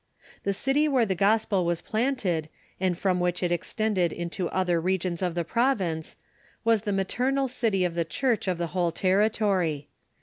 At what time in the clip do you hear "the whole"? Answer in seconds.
8.57-8.91